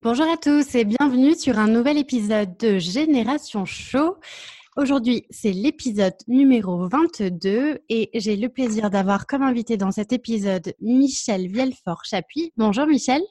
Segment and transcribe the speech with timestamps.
[0.00, 4.14] Bonjour à tous et bienvenue sur un nouvel épisode de Génération Show.
[4.76, 10.72] Aujourd'hui, c'est l'épisode numéro 22 et j'ai le plaisir d'avoir comme invité dans cet épisode
[10.80, 12.52] Michel Vielfort-Chapuis.
[12.56, 13.22] Bonjour Michel.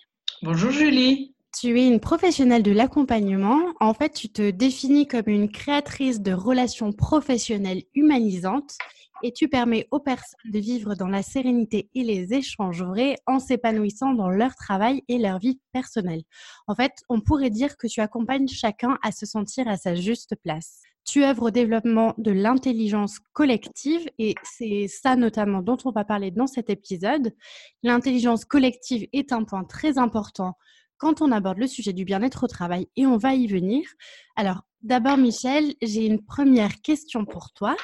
[0.42, 1.34] Bonjour Julie.
[1.58, 3.62] Tu es une professionnelle de l'accompagnement.
[3.80, 8.78] En fait, tu te définis comme une créatrice de relations professionnelles humanisantes
[9.24, 13.40] et tu permets aux personnes de vivre dans la sérénité et les échanges vrais en
[13.40, 16.24] s'épanouissant dans leur travail et leur vie personnelle.
[16.68, 20.36] En fait, on pourrait dire que tu accompagnes chacun à se sentir à sa juste
[20.44, 20.82] place.
[21.06, 26.32] Tu œuvres au développement de l'intelligence collective et c'est ça notamment dont on va parler
[26.32, 27.34] dans cet épisode.
[27.82, 30.56] L'intelligence collective est un point très important
[30.98, 33.88] quand on aborde le sujet du bien-être au travail et on va y venir.
[34.36, 37.76] Alors, d'abord, Michel, j'ai une première question pour toi.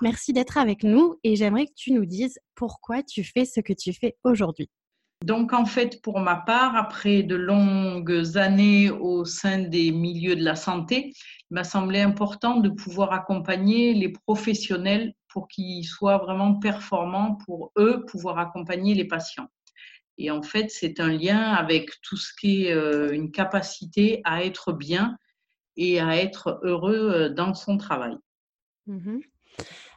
[0.00, 3.72] Merci d'être avec nous et j'aimerais que tu nous dises pourquoi tu fais ce que
[3.72, 4.70] tu fais aujourd'hui.
[5.24, 10.44] Donc, en fait, pour ma part, après de longues années au sein des milieux de
[10.44, 11.12] la santé,
[11.50, 17.72] il m'a semblé important de pouvoir accompagner les professionnels pour qu'ils soient vraiment performants pour
[17.78, 19.48] eux, pouvoir accompagner les patients.
[20.18, 24.44] Et en fait, c'est un lien avec tout ce qui est euh, une capacité à
[24.44, 25.16] être bien
[25.76, 28.16] et à être heureux dans son travail.
[28.86, 29.18] Mmh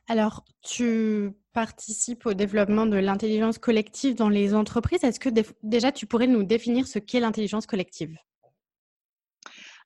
[0.08, 5.04] Alors, tu participes au développement de l'intelligence collective dans les entreprises.
[5.04, 5.30] Est-ce que
[5.64, 8.16] déjà tu pourrais nous définir ce qu'est l'intelligence collective?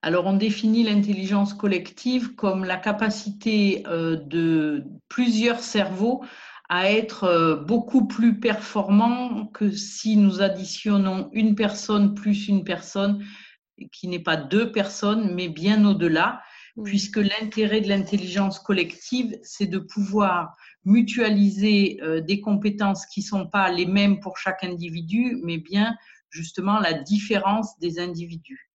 [0.03, 6.23] Alors, on définit l'intelligence collective comme la capacité de plusieurs cerveaux
[6.69, 13.23] à être beaucoup plus performant que si nous additionnons une personne plus une personne
[13.91, 16.41] qui n'est pas deux personnes, mais bien au-delà,
[16.83, 20.55] puisque l'intérêt de l'intelligence collective, c'est de pouvoir
[20.85, 25.95] mutualiser euh, des compétences qui ne sont pas les mêmes pour chaque individu, mais bien
[26.29, 28.71] justement la différence des individus.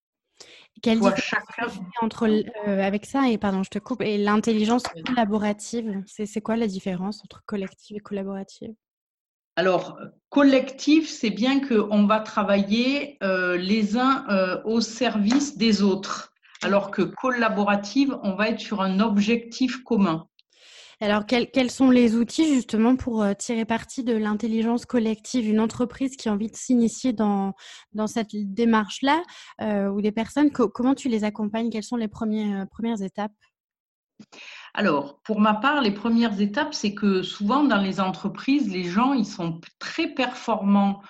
[0.82, 6.40] Quelle différence entre euh, avec ça et pardon, je te coupe et l'intelligence collaborative, c'est
[6.42, 8.74] quoi la différence entre collective et collaborative?
[9.56, 16.34] Alors, collectif, c'est bien qu'on va travailler euh, les uns euh, au service des autres,
[16.62, 20.28] alors que collaborative, on va être sur un objectif commun.
[21.00, 25.48] Alors, quels, sont les outils justement pour euh, tirer parti de l'intelligence collective?
[25.48, 27.54] Une entreprise qui a envie de s'initier dans,
[27.92, 29.22] dans cette démarche-là,
[29.90, 31.70] ou des personnes, comment tu les accompagnes?
[31.70, 33.32] Quelles sont les premières étapes?
[34.74, 39.14] Alors, pour ma part, les premières étapes, c'est que souvent dans les entreprises, les gens,
[39.14, 41.00] ils sont très performants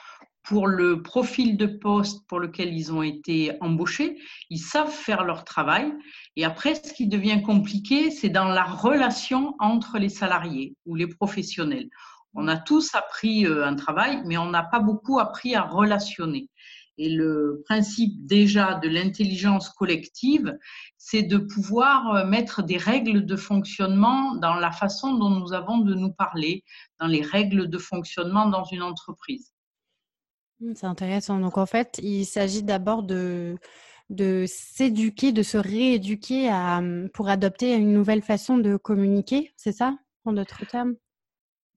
[0.44, 4.16] pour le profil de poste pour lequel ils ont été embauchés.
[4.50, 5.92] Ils savent faire leur travail.
[6.36, 11.08] Et après, ce qui devient compliqué, c'est dans la relation entre les salariés ou les
[11.08, 11.88] professionnels.
[12.34, 16.48] On a tous appris euh, un travail, mais on n'a pas beaucoup appris à relationner.
[16.98, 20.58] Et le principe déjà de l'intelligence collective,
[20.96, 25.78] c'est de pouvoir euh, mettre des règles de fonctionnement dans la façon dont nous avons
[25.78, 26.64] de nous parler,
[26.98, 29.52] dans les règles de fonctionnement dans une entreprise.
[30.60, 31.38] Mmh, c'est intéressant.
[31.38, 33.56] Donc en fait, il s'agit d'abord de,
[34.08, 39.72] de s'éduquer, de se rééduquer à, mmh, pour adopter une nouvelle façon de communiquer, c'est
[39.72, 40.94] ça, en d'autres termes?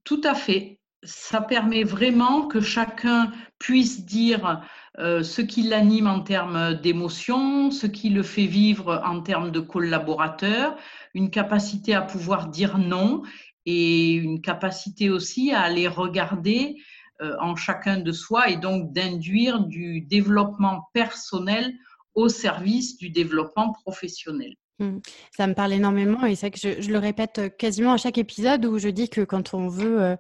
[0.06, 0.79] Tout à fait.
[1.04, 4.62] Ça permet vraiment que chacun puisse dire
[4.98, 9.62] euh, ce qui l'anime en termes d'émotion, ce qui le fait vivre en termes de
[9.62, 10.76] collaborateur,
[11.14, 13.24] une capacité à pouvoir dire non
[13.66, 16.76] et une capacité aussi à aller regarder
[17.22, 21.74] euh, en chacun de soi et donc d'induire du développement personnel
[22.16, 24.56] au service du développement professionnel.
[24.80, 25.00] Mmh.
[25.36, 28.66] Ça me parle énormément et c'est que je, le répète euh, quasiment à chaque épisode
[28.66, 30.16] où je dis que quand on veut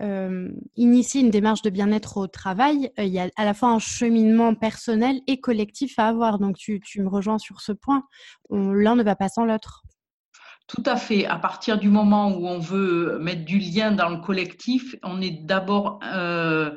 [0.00, 3.78] euh, initier une démarche de bien-être au travail, il y a à la fois un
[3.78, 6.38] cheminement personnel et collectif à avoir.
[6.38, 8.02] Donc tu, tu me rejoins sur ce point.
[8.50, 9.84] L'un ne va pas sans l'autre.
[10.70, 11.26] Tout à fait.
[11.26, 15.44] À partir du moment où on veut mettre du lien dans le collectif, on est
[15.44, 16.70] d'abord, euh,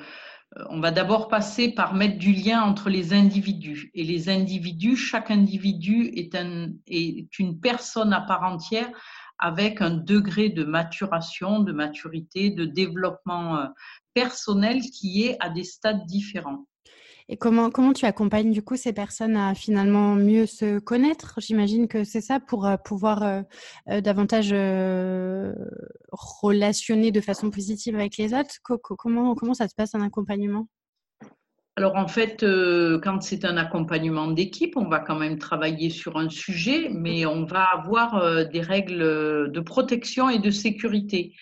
[0.69, 3.91] on va d'abord passer par mettre du lien entre les individus.
[3.93, 8.89] Et les individus, chaque individu est une personne à part entière
[9.39, 13.65] avec un degré de maturation, de maturité, de développement euh,
[14.13, 16.65] personnel qui est à des stades différents.
[17.29, 21.35] Et comment, comment tu accompagnes du coup ces personnes à finalement mieux se connaître?
[21.39, 23.41] J'imagine que c'est ça pour euh, pouvoir euh,
[23.89, 24.53] euh, davantage
[26.11, 28.55] relationner de façon positive avec les autres.
[28.61, 30.67] comment, comment ça se passe un accompagnement?
[31.75, 32.45] Alors en fait,
[33.03, 37.45] quand c'est un accompagnement d'équipe, on va quand même travailler sur un sujet, mais on
[37.45, 41.33] va avoir des règles de protection et de sécurité.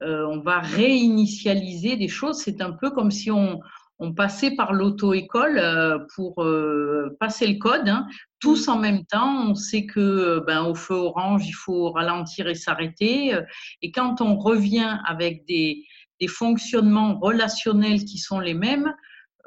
[0.00, 2.38] on va réinitialiser des choses.
[2.38, 3.60] C'est un peu comme si on,
[3.98, 8.06] on passait par l'auto-école euh, pour euh, passer le code, hein.
[8.40, 9.50] tous en même temps.
[9.50, 13.38] On sait que ben, au feu orange, il faut ralentir et s'arrêter.
[13.82, 15.84] Et quand on revient avec des,
[16.20, 18.94] des fonctionnements relationnels qui sont les mêmes,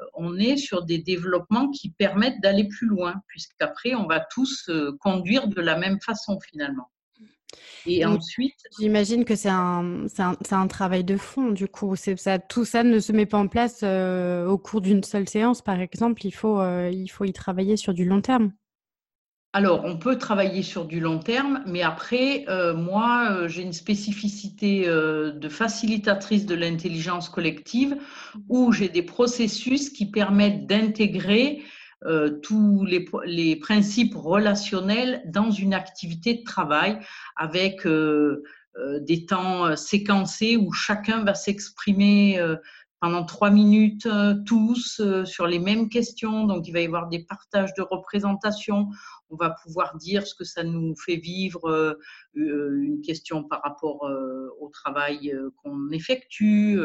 [0.00, 4.70] euh, on est sur des développements qui permettent d'aller plus loin, puisqu'après, on va tous
[5.00, 6.90] conduire de la même façon finalement.
[7.86, 8.54] Et ensuite.
[8.78, 11.96] J'imagine que c'est un, un, un, travail de fond, du coup.
[11.96, 15.62] Ça, tout ça ne se met pas en place euh, au cours d'une seule séance,
[15.62, 16.26] par exemple.
[16.26, 18.52] Il faut, euh, il faut y travailler sur du long terme.
[19.54, 24.86] Alors, on peut travailler sur du long terme, mais après, euh, moi, j'ai une spécificité
[24.86, 27.96] de facilitatrice de l'intelligence collective
[28.50, 31.62] où j'ai des processus qui permettent d'intégrer
[32.04, 37.00] euh, tous les, principes relationnels dans une activité de travail
[37.34, 38.44] avec euh,
[38.76, 42.40] euh, des temps séquencés où chacun va s'exprimer
[43.00, 44.08] pendant trois minutes
[44.46, 46.44] tous sur les mêmes questions.
[46.44, 48.88] Donc, il va y avoir des partages de représentation.
[49.30, 51.96] On va pouvoir dire ce que ça nous fait vivre,
[52.34, 54.08] une question par rapport
[54.60, 56.78] au travail qu'on effectue.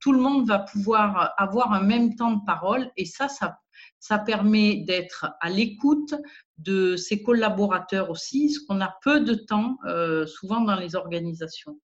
[0.00, 3.58] Tout le monde va pouvoir avoir un même temps de parole et ça, ça
[4.00, 6.14] ça permet d'être à l'écoute
[6.58, 11.78] de ses collaborateurs aussi, ce qu'on a peu de temps euh, souvent dans les organisations.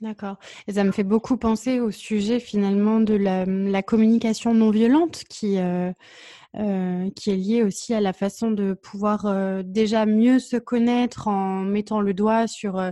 [0.00, 0.38] D'accord.
[0.66, 5.92] Et ça me fait beaucoup penser au sujet finalement de la, communication non violente euh,
[6.56, 11.60] euh, qui est liée aussi à la façon de pouvoir déjà mieux se connaître en
[11.60, 12.82] mettant le doigt sur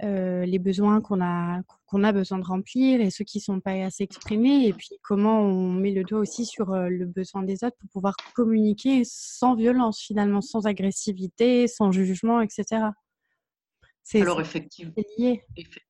[0.00, 4.02] les besoins qu'on a qu'on a besoin de remplir et ceux qui sont pas assez
[4.02, 7.76] exprimés et puis comment on met le doigt aussi sur euh, le besoin des autres
[7.78, 12.86] pour pouvoir communiquer sans violence finalement, sans agressivité, sans jugement, etc.
[14.02, 15.42] C'est Alors effectivement, lié.
[15.56, 15.85] Effectivement,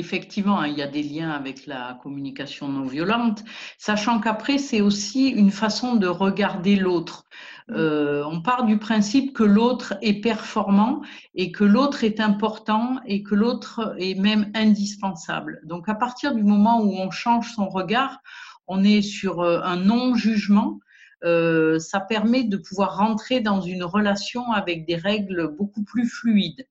[0.00, 3.44] hein, il y a des liens avec la communication non violente,
[3.78, 7.24] sachant qu'après, c'est aussi une façon de regarder l'autre.
[7.68, 7.74] Mm.
[7.74, 11.02] Euh, on part du principe que l'autre est performant
[11.34, 15.60] et que l'autre est important et que l'autre est même indispensable.
[15.64, 18.18] Donc, à partir du moment où on change son regard,
[18.66, 20.80] on est sur euh, un non-jugement.
[21.24, 26.66] Euh, ça permet de pouvoir rentrer dans une relation avec des règles beaucoup plus fluides.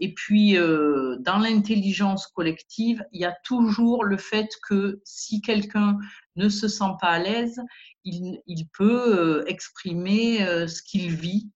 [0.00, 5.98] Et puis, euh, dans l'intelligence collective, il y a toujours le fait que si quelqu'un
[6.36, 7.60] ne se sent pas à l'aise,
[8.04, 11.50] il, peut euh, exprimer euh, ce qu'il vit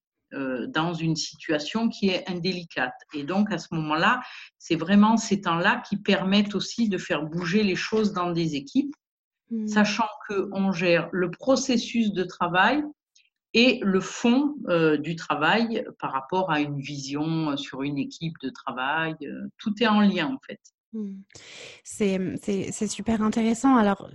[0.69, 2.93] dans une situation qui est indélicate.
[3.15, 4.21] Et donc, à ce moment-là,
[4.59, 8.95] c'est vraiment ces temps-là qui permettent aussi de faire bouger les choses dans des équipes,
[9.51, 9.69] mmh.
[9.69, 12.85] sachant qu'on gère le processus de travail
[13.55, 18.51] et le fond euh, du travail par rapport à une vision sur une équipe de
[18.51, 19.15] travail.
[19.23, 20.61] Euh, tout est en lien en fait.
[20.95, 21.17] Mmh.
[21.85, 23.77] C'est super intéressant.
[23.77, 24.11] Alors,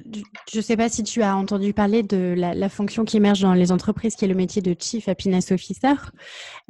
[0.52, 3.54] je ne sais pas si tu as entendu parler de la, fonction qui émerge dans
[3.54, 5.94] les entreprises, qui est le métier de Chief Happiness Officer,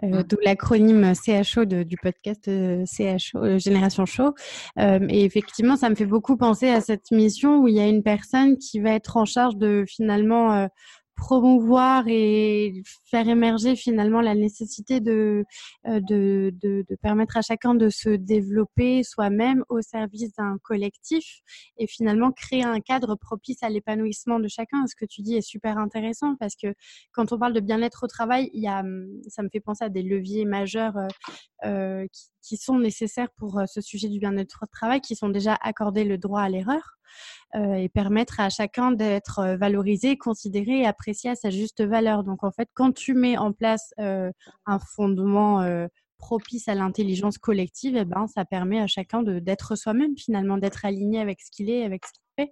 [0.03, 0.23] euh, mmh.
[0.23, 2.51] d'où l'acronyme CHO du podcast
[2.85, 4.33] CHO, Génération Show.
[4.77, 8.03] et effectivement, ça me fait beaucoup penser à cette mission où il y a une
[8.03, 10.67] personne qui va être en charge de finalement
[11.15, 15.45] promouvoir et faire émerger finalement la nécessité de,
[15.87, 21.41] euh, de, de, de, permettre à chacun de se développer soi-même au service d'un collectif
[21.77, 24.85] et finalement créer un cadre propice à l'épanouissement de chacun.
[24.87, 26.73] Ce que tu dis est super intéressant parce que
[27.11, 28.83] quand on parle de bien-être au travail, il y a,
[29.27, 31.07] ça me fait penser à des leviers majeurs euh,
[31.65, 35.29] euh qui, qui, sont nécessaires pour euh, ce sujet du bien-être au travail, qui sont
[35.29, 36.97] déjà accordés le droit à l'erreur.
[37.55, 42.23] Euh, et permettre à chacun d'être euh, valorisé, considéré et apprécié à sa juste valeur.
[42.23, 44.31] Donc en fait, quand tu mets en place euh,
[44.65, 45.63] un fondement
[46.17, 51.19] propice à l'intelligence collective, eh ben, ça permet à chacun d'être soi-même finalement, d'être aligné
[51.19, 52.51] avec ce qu'il est, avec ce qu'il fait.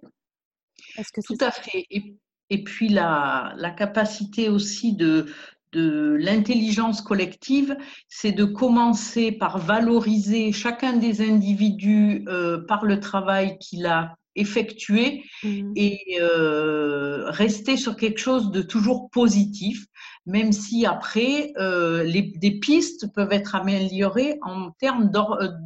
[1.12, 1.86] Que Tout à fait.
[1.90, 2.16] Et,
[2.50, 5.26] et puis la, la, capacité aussi de,
[5.72, 7.76] de l'intelligence collective,
[8.08, 15.24] c'est de commencer par valoriser chacun des individus euh, par le travail qu'il a effectué
[15.42, 15.72] mmh.
[15.76, 19.86] et euh, rester sur quelque chose de toujours positif,
[20.26, 25.10] même si après, euh, les, des pistes peuvent être améliorées en termes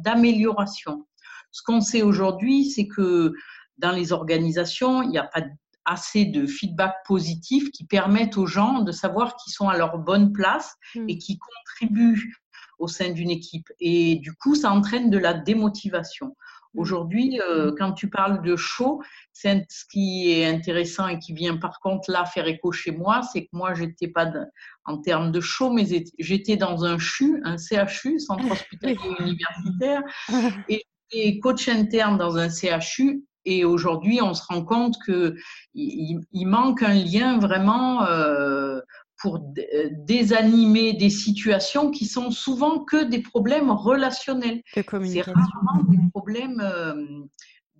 [0.03, 1.05] d'amélioration.
[1.51, 3.33] Ce qu'on sait aujourd'hui, c'est que
[3.77, 5.41] dans les organisations, il n'y a pas
[5.85, 10.33] assez de feedback positif qui permettent aux gens de savoir qu'ils sont à leur bonne
[10.33, 10.75] place
[11.07, 12.35] et qui contribuent
[12.77, 13.71] au sein d'une équipe.
[13.79, 16.35] Et du coup, ça entraîne de la démotivation.
[16.73, 16.79] Hmm.
[16.79, 19.01] Aujourd'hui, euh, quand tu parles de show,
[19.33, 19.57] ce
[19.91, 23.49] qui est intéressant et qui vient par contre là faire écho chez moi, c'est que
[23.53, 24.31] moi, j'étais pas
[24.85, 25.85] en termes de show, mais
[26.19, 30.01] j'étais dans un CHU, un CHU, Centre hospitalier universitaire,
[30.69, 35.35] et, et coach interne dans un CHU et aujourd'hui, on se rend compte qu'il
[35.73, 38.81] il manque un lien vraiment euh,
[39.19, 39.39] pour
[40.05, 44.61] désanimer des situations qui sont souvent que des problèmes relationnels.
[44.73, 46.93] C'est rarement des problèmes euh,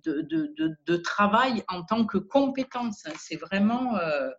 [0.04, 3.04] de, de, de, travail en tant que compétence.
[3.18, 4.30] C'est vraiment euh,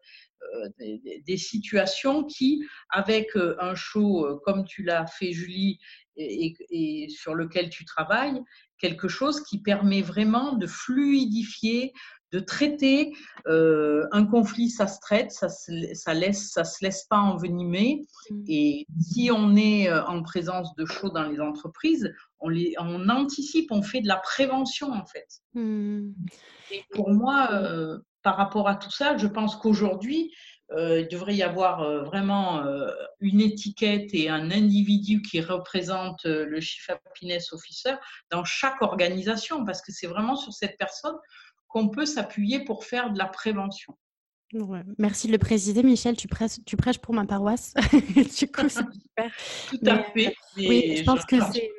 [0.79, 5.79] des, des, situations qui, avec un show comme tu l'as fait, Julie,
[6.17, 8.41] et, et, sur lequel tu travailles,
[8.77, 11.93] quelque chose qui permet vraiment de fluidifier,
[12.31, 13.13] de traiter
[13.47, 18.01] euh, un conflit, ça se traite, ça se, ça laisse, ça se laisse pas envenimer.
[18.29, 18.43] Mm.
[18.47, 23.09] Et si on est euh, en présence de chaud dans les entreprises, on, les, on
[23.09, 25.27] anticipe, on fait de la prévention en fait.
[25.53, 26.11] Mm.
[26.71, 30.31] Et pour moi, euh, par rapport à tout ça, je pense qu'aujourd'hui,
[30.71, 36.25] euh, il devrait y avoir euh, vraiment euh, une étiquette et un individu qui représente
[36.25, 37.95] le Chief Happiness Officer
[38.29, 41.15] dans chaque organisation, parce que c'est vraiment sur cette personne
[41.69, 43.97] qu'on peut s'appuyer pour faire de la prévention.
[44.97, 46.15] Merci de le préciser, Michel.
[46.17, 47.73] Tu prêches, tu prêches pour ma paroisse.
[47.93, 49.31] du coup, c'est super.
[49.69, 50.35] Tout à fait.
[50.57, 51.69] oui, je pense que c'est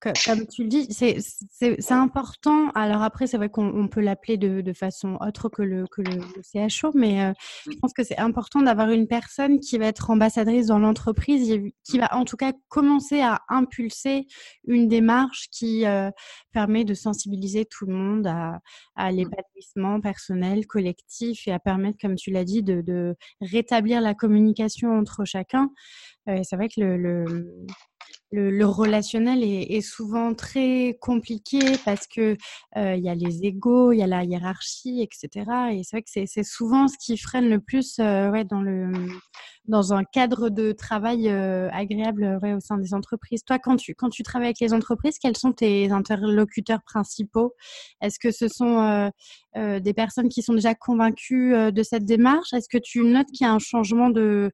[0.00, 2.70] comme tu le dis, c'est important.
[2.70, 6.68] Alors après, c'est vrai qu'on peut l'appeler de, de, façon autre que le, que le,
[6.68, 7.32] CHO, mais euh,
[7.70, 11.54] je pense que c'est important d'avoir une personne qui va être ambassadrice dans l'entreprise,
[11.84, 14.26] qui va en tout cas commencer à impulser
[14.66, 16.10] une démarche qui euh,
[16.52, 18.60] permet de sensibiliser tout le monde à,
[18.96, 19.16] à mmh.
[19.16, 24.96] l'épanouissement personnel, collectif et à permettre, comme tu l'as dit, de, de, rétablir la communication
[24.96, 25.68] entre chacun.
[26.28, 27.66] Euh, c'est vrai que le, le
[28.32, 32.36] le, relationnel est, souvent très compliqué parce que
[32.76, 35.46] euh, il y a les égaux, il y a la hiérarchie, etc.
[35.72, 38.92] Et c'est vrai que c'est souvent ce qui freine le plus euh, dans le
[39.66, 43.44] dans un cadre de travail euh, agréable au sein des entreprises.
[43.44, 47.54] Toi, quand tu quand tu travailles avec les entreprises, quels sont tes interlocuteurs principaux?
[48.00, 49.10] Est-ce que ce sont
[49.56, 52.52] des personnes qui sont déjà convaincues de cette démarche?
[52.52, 54.50] Est-ce que tu notes qu'il y a un changement de,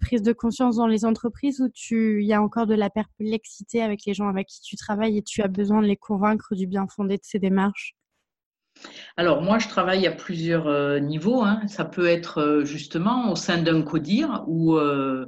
[0.00, 3.82] prise de conscience dans les entreprises ou il y a encore de la perpétuité l'exciter
[3.82, 6.66] avec les gens avec qui tu travailles et tu as besoin de les convaincre du
[6.66, 7.96] bien fondé de ces démarches?
[9.16, 11.42] Alors moi, je travaille à plusieurs euh, niveaux.
[11.42, 11.60] Hein.
[11.66, 15.26] Ça peut être euh, justement au sein d'un codir où euh,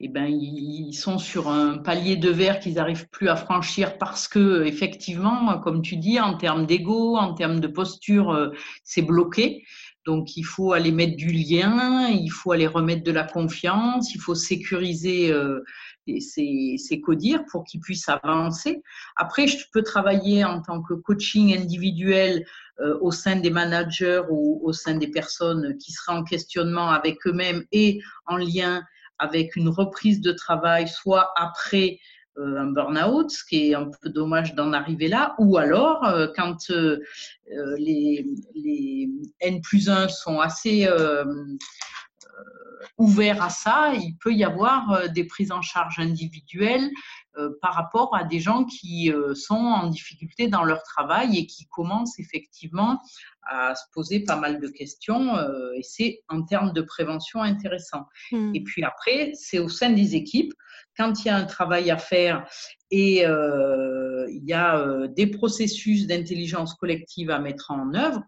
[0.00, 4.28] eh ben, ils sont sur un palier de verre qu'ils n'arrivent plus à franchir parce
[4.28, 8.52] que effectivement, comme tu dis, en termes d'ego, en termes de posture,
[8.82, 9.64] c'est bloqué.
[10.06, 14.20] Donc il faut aller mettre du lien, il faut aller remettre de la confiance, il
[14.20, 15.32] faut sécuriser
[16.20, 18.82] ces, codires pour qu'ils puissent avancer.
[19.16, 22.44] Après, je peux travailler en tant que coaching individuel
[22.80, 27.26] euh, au sein des managers ou au sein des personnes qui seraient en questionnement avec
[27.26, 28.82] eux-mêmes et en lien
[29.18, 32.00] avec une reprise de travail, soit après
[32.36, 36.26] euh, un burn-out, ce qui est un peu dommage d'en arriver là, ou alors euh,
[36.34, 36.68] quand
[37.78, 39.08] les, les,
[39.40, 40.88] N plus 1 sont assez
[42.98, 46.90] ouvert à ça, il peut y avoir euh, des prises en charge individuelles
[47.36, 51.46] euh, par rapport à des gens qui euh, sont en difficulté dans leur travail et
[51.46, 53.00] qui commencent effectivement
[53.46, 55.36] à se poser pas mal de questions
[55.74, 58.06] et c'est en termes de prévention intéressant.
[58.30, 58.52] Hmm.
[58.54, 60.52] Et puis après, c'est au sein des équipes,
[60.96, 62.46] quand il y a un travail à faire
[62.90, 68.22] et il y a des processus d'intelligence collective à mettre en œuvre,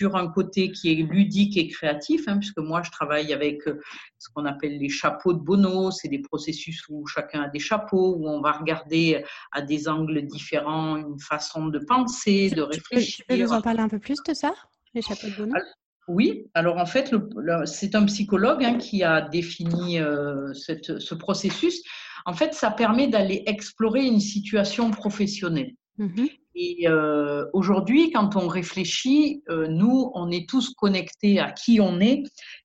[0.00, 3.78] sur un côté qui est ludique et créatif, hein, puisque moi je travaille avec euh,
[4.18, 8.16] ce qu'on appelle les chapeaux de Bono, c'est des processus où chacun a des chapeaux,
[8.16, 9.22] où on va regarder
[9.52, 13.24] à des angles différents une façon de penser, de réfléchir.
[13.28, 14.52] Tu peux nous en parler un peu plus de ça,
[14.94, 15.54] les chapeaux de Bono
[16.08, 17.14] oui, alors en fait,
[17.66, 21.82] c'est un psychologue hein, qui a défini euh, ce processus.
[22.26, 25.72] En fait, ça permet d'aller explorer une situation professionnelle.
[25.98, 26.26] Mmh
[26.56, 32.00] Et euh, aujourd'hui, quand on réfléchit, euh, nous, on est tous connectés à qui on
[32.00, 32.24] est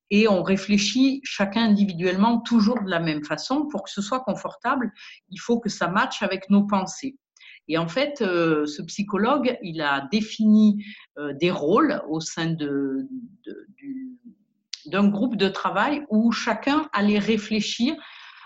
[0.09, 3.67] et on réfléchit chacun individuellement toujours de la même façon.
[3.67, 4.91] Pour que ce soit confortable,
[5.29, 7.15] il faut que ça matche avec nos pensées.
[7.67, 10.85] Et en fait, euh, ce psychologue, il a défini
[11.39, 13.07] des rôles au sein de,
[14.85, 17.95] d'un groupe de travail où chacun allait réfléchir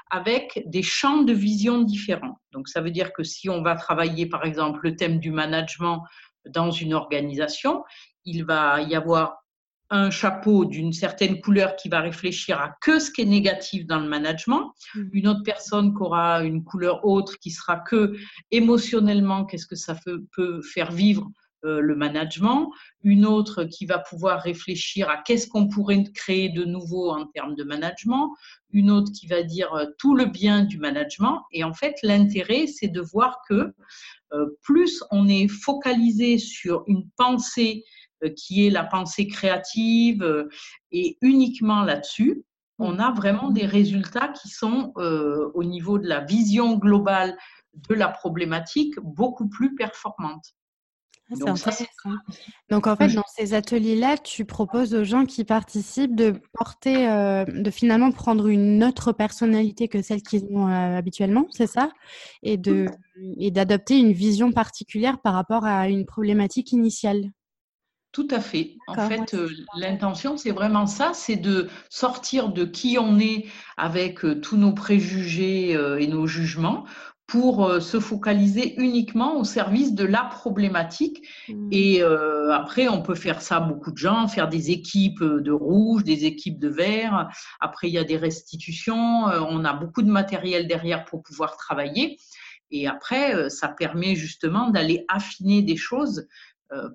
[0.09, 2.39] avec des champs de vision différents.
[2.51, 6.03] Donc, ça veut dire que si on va travailler, par exemple, le thème du management
[6.47, 7.83] dans une organisation,
[8.25, 9.43] il va y avoir
[9.89, 13.99] un chapeau d'une certaine couleur qui va réfléchir à que ce qui est négatif dans
[13.99, 15.01] le management, mmh.
[15.13, 18.15] une autre personne qui aura une couleur autre qui sera que
[18.51, 19.95] émotionnellement, qu'est-ce que ça
[20.35, 21.29] peut faire vivre
[21.65, 22.71] euh, le management,
[23.03, 27.53] une autre qui va pouvoir réfléchir à qu'est-ce qu'on pourrait créer de nouveau en termes
[27.55, 28.33] de management,
[28.71, 31.41] une autre qui va dire euh, tout le bien du management.
[31.51, 33.73] Et en fait, l'intérêt, c'est de voir que
[34.31, 37.83] euh, plus on est focalisé sur une pensée
[38.35, 40.47] qui est la pensée créative
[40.91, 42.43] et uniquement là-dessus,
[42.77, 47.37] on a vraiment des résultats qui sont au niveau de la vision globale
[47.73, 50.55] de la problématique beaucoup plus performantes.
[51.31, 51.59] Ah, donc,
[52.69, 57.45] Donc en fait, dans ces ateliers-là, tu proposes aux gens qui participent de porter, euh,
[57.45, 61.91] de finalement prendre une autre personnalité que celle qu'ils ont euh, habituellement, c'est ça,
[62.41, 62.87] et de
[63.37, 67.29] et d'adopter une vision particulière par rapport à une problématique initiale.
[68.11, 68.75] Tout à fait.
[68.87, 73.45] En fait, euh, l'intention, c'est vraiment ça, c'est de sortir de qui on est
[73.77, 76.85] avec tous nos préjugés et nos jugements
[77.29, 81.27] pour euh, se focaliser uniquement au service de la problématique.
[81.47, 81.69] Mmh.
[81.71, 86.03] Et euh, après, on peut faire ça, beaucoup de gens, faire des équipes de rouge,
[86.03, 87.29] des équipes de vert.
[87.59, 89.29] Après, il y a des restitutions.
[89.29, 92.17] Euh, on a beaucoup de matériel derrière pour pouvoir travailler.
[92.71, 96.27] Et après, ça permet justement d'aller affiner des choses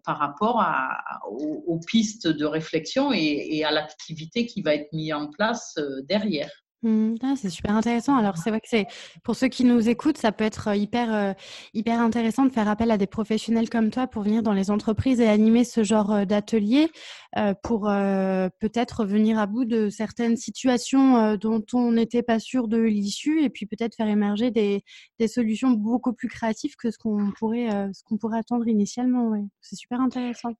[0.04, 5.12] par rapport à, aux, pistes de réflexion et, et à l'activité qui va être mise
[5.12, 5.78] en place
[6.08, 6.63] derrière.
[6.84, 8.14] Mmh, ah, c'est super intéressant.
[8.14, 8.86] Alors c'est vrai que c'est
[9.22, 11.34] pour ceux qui nous écoutent, ça peut être hyper
[11.72, 15.18] hyper intéressant de faire appel à des professionnels comme toi pour venir dans les entreprises
[15.18, 16.90] et animer ce genre d'atelier
[17.62, 17.84] pour
[18.60, 23.48] peut-être venir à bout de certaines situations dont on n'était pas sûr de l'issue et
[23.48, 24.84] puis peut-être faire émerger des,
[25.18, 29.28] des, solutions beaucoup plus créatives que ce qu'on pourrait ce qu'on pourrait attendre initialement.
[29.28, 29.44] Ouais.
[29.62, 30.52] C'est super intéressant.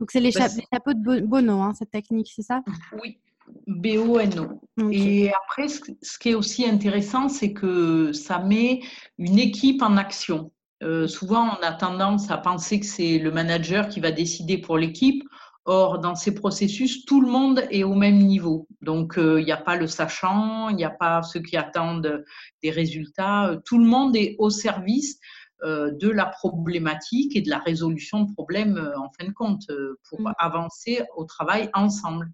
[0.00, 2.62] Donc c'est les, bah, chapeaux de Bono, hein, cette technique, c'est ça?
[3.00, 3.20] Oui,
[3.66, 4.60] B-O-N-O.
[4.92, 8.80] Et après, ce qui est aussi intéressant, c'est que ça met
[9.18, 10.52] une équipe en action.
[10.82, 14.78] Euh, souvent, on a tendance à penser que c'est le manager qui va décider pour
[14.78, 15.22] l'équipe.
[15.64, 18.66] Or, dans ces processus, tout le monde est au même niveau.
[18.80, 22.24] Donc, euh, il n'y a pas le sachant, il n'y a pas ceux qui attendent
[22.62, 23.58] des résultats.
[23.66, 25.18] Tout le monde est au service
[25.64, 29.66] euh, de la problématique et de la résolution de problèmes en fin de compte
[30.08, 30.32] pour mm.
[30.38, 32.30] avancer au travail ensemble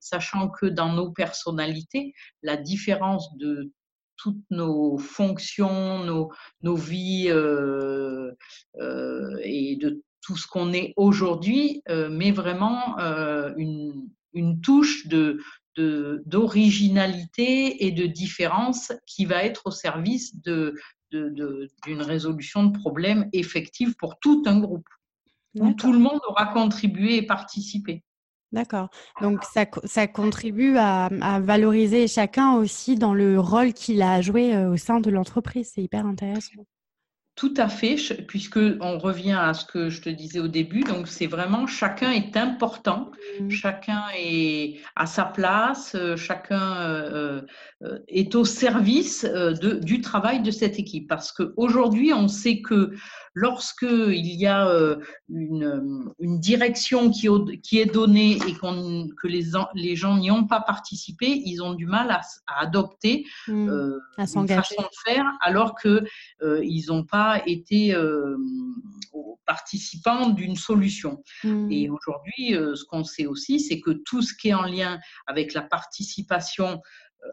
[0.00, 3.72] sachant que dans nos personnalités, la différence de
[4.18, 8.30] toutes nos fonctions, nos, vies euh,
[8.80, 12.98] euh, et de tout ce qu'on est aujourd'hui euh, met vraiment
[13.56, 14.10] une,
[14.60, 15.40] touche de,
[15.76, 20.74] d'originalité et de différence qui va être au service de,
[21.10, 24.88] d'une résolution de problèmes effective pour tout un groupe,
[25.54, 28.02] où tout le monde aura contribué et participé.
[28.52, 28.88] D'accord.
[29.20, 31.08] Donc ça, ça contribue à,
[31.40, 35.72] valoriser chacun aussi dans le rôle qu'il a joué au sein de l'entreprise.
[35.74, 36.64] C'est hyper intéressant.
[37.38, 37.94] Tout à fait,
[38.26, 40.80] puisque on revient à ce que je te disais au début.
[40.80, 43.50] Donc c'est vraiment chacun est important, mmh.
[43.50, 47.44] chacun est à sa place, chacun
[48.08, 51.06] est au service de, du travail de cette équipe.
[51.06, 52.90] Parce qu'aujourd'hui, on sait que
[53.38, 54.96] lorsque il y a euh,
[55.28, 57.28] une, une direction qui,
[57.62, 61.86] qui, est donnée et que les, les gens n'y ont pas participé, ils ont du
[61.86, 62.20] mal à,
[62.58, 63.68] adopter mmh.
[63.68, 66.04] euh, une façon de faire, alors qu'ils
[66.42, 67.94] euh, n'ont pas été
[69.46, 71.22] participants d'une solution.
[71.44, 71.72] Mmh.
[71.72, 75.54] Et aujourd'hui, ce qu'on sait aussi, c'est que tout ce qui est en lien avec
[75.54, 76.82] la participation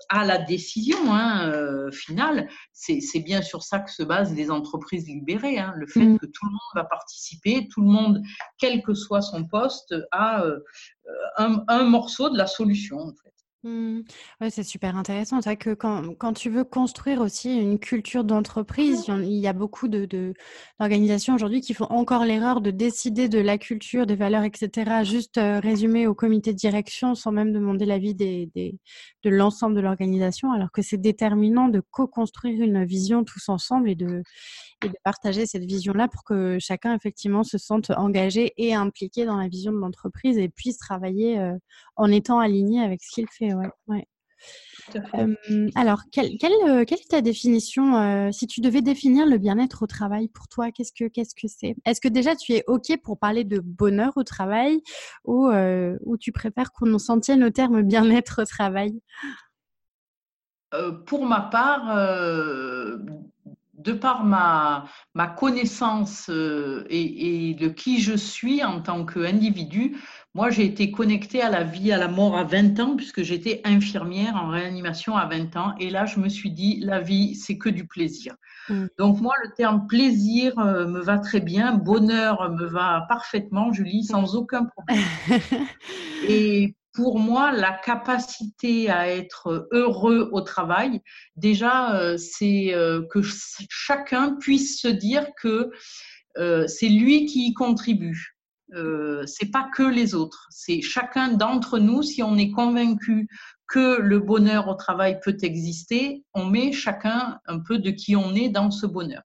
[0.09, 2.49] à la décision hein, euh, finale.
[2.73, 5.59] C'est bien sur ça que se basent les entreprises libérées.
[5.59, 5.73] Hein.
[5.75, 6.19] le fait mm.
[6.19, 8.21] que tout le monde va participer, tout le monde,
[8.57, 10.59] quel que soit son poste, a euh,
[11.37, 12.99] un, un, morceau de la solution.
[12.99, 13.34] En fait.
[13.65, 14.01] Mmh.
[14.41, 15.41] Ouais, c'est super intéressant.
[15.41, 19.53] C'est vrai que quand, quand, tu veux construire aussi une culture d'entreprise, il y a
[19.53, 20.05] beaucoup de,
[20.79, 25.39] d'organisations aujourd'hui qui font encore l'erreur de décider de la culture, des valeurs, etc., juste
[25.39, 28.77] euh, résumé au comité de direction sans même demander l'avis des, des,
[29.23, 33.95] de l'ensemble de l'organisation, alors que c'est déterminant de co-construire une vision tous ensemble et
[33.95, 34.21] de,
[34.85, 39.37] et de partager cette vision-là pour que chacun effectivement se sente engagé et impliqué dans
[39.37, 41.51] la vision de l'entreprise et puisse travailler
[41.95, 43.53] en étant aligné avec ce qu'il fait.
[43.87, 44.07] Ouais,
[45.75, 50.47] alors, quelle, quelle, est ta définition Si tu devais définir le bien-être au travail pour
[50.47, 51.75] toi, qu'est-ce que qu'est-ce que c'est?
[51.85, 54.81] Est-ce que déjà tu es ok pour parler de bonheur au travail
[55.23, 58.99] ou, ou tu préfères qu'on s'en tienne au terme bien-être au travail?
[61.05, 61.87] Pour ma part,
[63.85, 69.97] de par ma, ma connaissance et, et, de qui je suis en tant qu'individu,
[70.35, 73.61] moi, j'ai été connectée à la vie, à la mort à 20 ans, puisque j'étais
[73.63, 75.75] infirmière en réanimation à 20 ans.
[75.79, 78.35] Et là, je me suis dit, la vie, c'est que du plaisir.
[78.67, 78.87] Mm.
[78.99, 84.03] Donc, moi, le terme plaisir euh, me va très bien, bonheur me va parfaitement, Julie,
[84.03, 85.05] sans aucun problème.
[86.27, 91.01] et pour moi, la capacité à être heureux au travail,
[91.35, 95.71] déjà, euh, c'est euh, que chacun puisse se dire que
[96.67, 98.35] c'est lui qui y contribue
[98.73, 102.01] euh, c'est pas que les autres, c'est chacun d'entre nous.
[102.01, 103.27] Si on est convaincu
[103.67, 108.33] que le bonheur au travail peut exister, on met chacun un peu de qui on
[108.33, 109.23] est dans ce bonheur.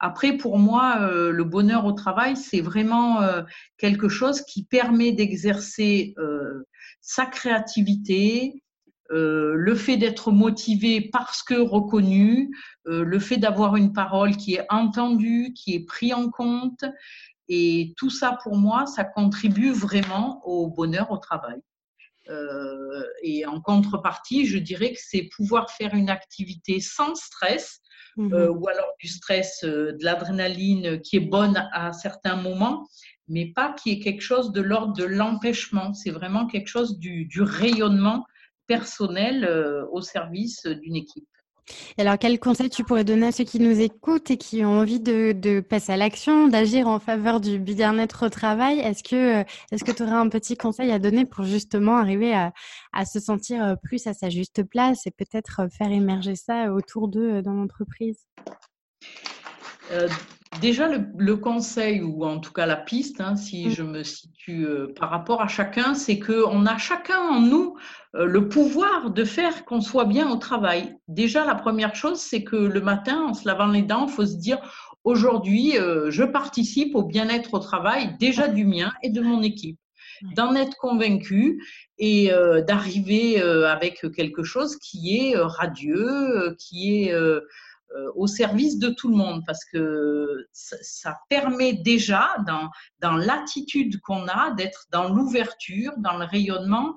[0.00, 3.42] Après, pour moi, euh, le bonheur au travail, c'est vraiment euh,
[3.78, 6.66] quelque chose qui permet d'exercer euh,
[7.06, 8.62] sa créativité,
[9.10, 12.50] le fait d'être motivé parce que reconnu,
[12.86, 16.84] le fait d'avoir une parole qui est entendue, qui est prise en compte,
[17.48, 21.60] et tout ça, pour moi, ça contribue vraiment au bonheur au travail.
[22.30, 27.80] Euh, et en contrepartie, je dirais que c'est pouvoir faire une activité sans stress,
[28.16, 32.88] mmh euh, ou alors du stress, euh, de l'adrénaline qui est bonne à certains moments,
[33.28, 35.94] mais pas qui est quelque chose de l'ordre de l'empêchement.
[35.94, 38.24] C'est vraiment quelque chose du, du rayonnement
[38.66, 39.46] personnel
[39.92, 41.26] au service d'une équipe.
[41.96, 45.00] Alors, quel conseil tu pourrais donner à ceux qui nous écoutent et qui ont envie
[45.00, 48.80] de, passer à l'action, d'agir en faveur du bien-être au travail?
[48.80, 52.52] Est-ce que tu aurais un petit conseil à donner pour justement arriver à,
[53.04, 57.08] se sentir euh, plus à sa juste place et peut-être euh, faire émerger ça autour
[57.08, 58.26] d'eux euh, dans l'entreprise?
[60.60, 63.70] Déjà, le, conseil, ou en tout cas la piste, hein, si mmh.
[63.70, 67.76] je me situe euh, par rapport à chacun, c'est qu'on a chacun en nous
[68.14, 70.96] euh, le pouvoir de faire qu'on soit bien au travail.
[71.08, 74.26] Déjà, la première chose, c'est que le matin, en se lavant les dents, il faut
[74.26, 74.58] se dire,
[75.02, 79.78] aujourd'hui, euh, je participe au bien-être au travail, déjà du mien et de mon équipe
[80.36, 81.62] d'en être convaincu
[81.98, 82.30] et
[82.66, 87.12] d'arriver avec quelque chose qui est radieux, qui est
[88.16, 94.26] au service de tout le monde parce que ça, permet déjà, dans, dans l'attitude qu'on
[94.26, 96.96] a, d'être dans l'ouverture, dans le rayonnement,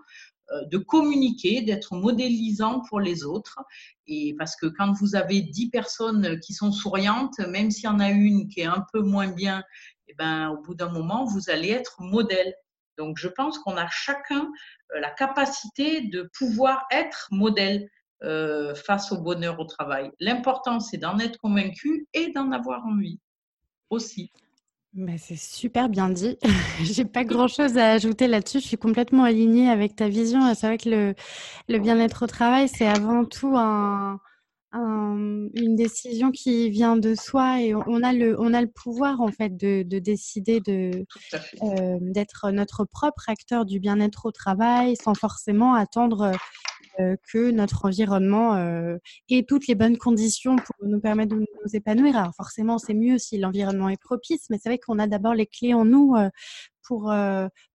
[0.54, 3.60] euh, de communiquer, d'être modélisant pour les autres.
[4.06, 8.00] Et parce que quand vous avez dix personnes qui sont souriantes, même s'il y en
[8.00, 9.62] a une qui est un peu moins bien,
[10.08, 12.54] eh ben, au bout d'un moment, vous allez être modèle.
[12.98, 14.50] Donc, je pense qu'on a chacun
[14.96, 17.90] euh, la capacité de pouvoir être modèle.
[18.24, 20.10] Euh, face au bonheur au travail.
[20.20, 23.20] L'important, c'est d'en être convaincu et d'en avoir envie
[23.92, 24.32] aussi.
[24.94, 26.36] Bah, c'est super bien dit.
[26.82, 28.60] J'ai pas grand chose à ajouter là-dessus.
[28.60, 30.52] Je suis complètement alignée avec ta vision.
[30.56, 31.14] C'est vrai que le,
[31.70, 34.20] le bien-être au travail, c'est avant tout un,
[34.74, 39.32] une décision qui vient de soi et on a le, on a le pouvoir en
[39.32, 41.06] fait de, de décider de,
[41.62, 46.32] euh, d'être notre propre acteur du bien-être au travail sans forcément attendre
[47.32, 48.98] que notre environnement euh,
[49.30, 52.18] ait toutes les bonnes conditions pour nous permettre de nous épanouir.
[52.18, 55.48] Alors forcément, c'est mieux si l'environnement est propice, mais c'est vrai qu'on a d'abord les
[55.48, 56.30] clés en nous euh,
[56.84, 57.12] pour,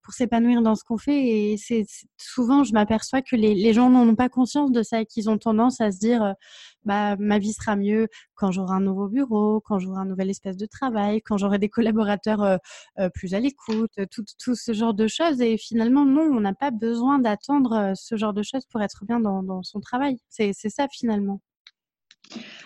[0.02, 1.26] pour s'épanouir dans ce qu'on fait.
[1.26, 1.84] Et c'est
[2.16, 5.80] souvent, je m'aperçois que les, gens n'en ont pas conscience de ça qu'ils ont tendance
[5.80, 6.34] à se dire,
[6.84, 10.56] bah, ma vie sera mieux quand j'aurai un nouveau bureau, quand j'aurai un nouvel espace
[10.56, 12.58] de travail, quand j'aurai des collaborateurs
[13.14, 15.40] plus à l'écoute, tout, ce genre de choses.
[15.40, 19.20] Et finalement, non, on n'a pas besoin d'attendre ce genre de choses pour être bien
[19.20, 20.18] dans son travail.
[20.28, 21.40] C'est ça finalement.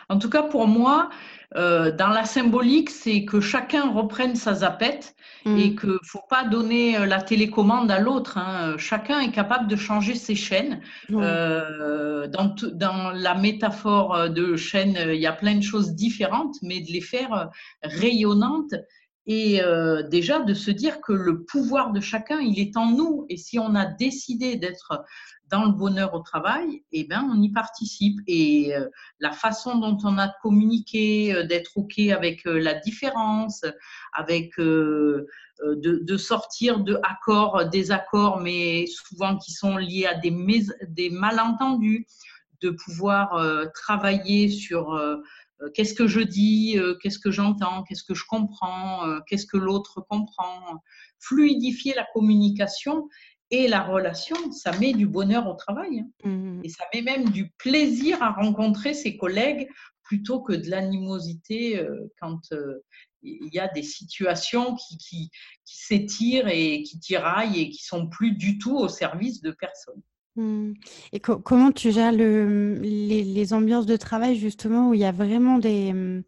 [0.08, 1.10] En tout cas, pour moi,
[1.54, 5.56] euh, dans la symbolique, c'est que chacun reprenne sa zapette mm.
[5.56, 8.36] et qu'il ne faut pas donner euh, la télécommande à l'autre.
[8.38, 8.76] Hein.
[8.78, 10.80] Chacun est capable de changer ses chaînes.
[11.12, 16.80] Euh, dans, dans, la métaphore de chaîne, il y a plein de choses différentes, mais
[16.80, 17.50] de les faire
[17.82, 18.74] rayonnantes
[19.28, 19.60] et
[20.08, 23.26] déjà de se dire que le pouvoir de chacun, il est en nous.
[23.28, 25.04] Et si on a décidé d'être
[25.48, 28.18] dans le bonheur au travail, eh ben, on y participe.
[28.26, 28.88] Et euh,
[29.20, 33.64] la façon dont on a de communiquer, euh, d'être OK avec euh, la différence,
[34.12, 35.26] avec de,
[36.16, 42.06] sortir de accords, des accords, mais souvent qui sont liés à des malentendus,
[42.62, 43.42] de pouvoir
[43.74, 44.98] travailler sur
[45.74, 50.82] qu'est-ce que je dis, qu'est-ce que j'entends, qu'est-ce que je comprends, qu'est-ce que l'autre comprend.
[51.18, 53.08] Fluidifier la communication
[53.50, 56.00] et la relation, ça met du bonheur au travail.
[56.00, 56.28] Hein.
[56.28, 56.60] Mmh.
[56.64, 59.68] Et ça met même du plaisir à rencontrer ses collègues
[60.02, 61.84] plutôt que de l'animosité
[62.20, 62.40] quand
[63.22, 65.30] il y a des situations qui, qui,
[65.64, 70.00] s'étirent et qui tiraillent et qui sont plus du tout au service de personne.
[70.36, 70.74] Mmh.
[71.12, 75.58] Et comment tu gères le, les, ambiances de travail justement où il y a vraiment
[75.58, 76.22] des, euh,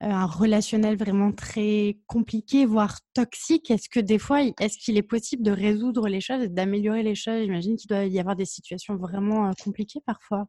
[0.00, 3.70] un relationnel vraiment très compliqué, voire toxique?
[3.70, 7.14] Est-ce que des fois, est-ce qu'il est possible de résoudre les choses et d'améliorer les
[7.14, 7.42] choses?
[7.44, 10.46] J'imagine qu'il doit y avoir des situations vraiment compliquées parfois.